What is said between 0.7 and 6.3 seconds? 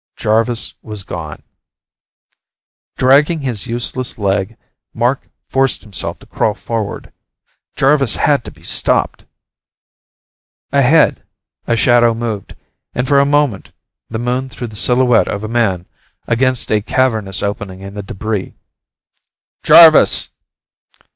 was gone. Dragging his useless leg, Mark forced himself to